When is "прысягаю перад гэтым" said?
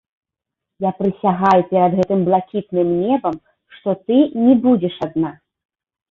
0.99-2.23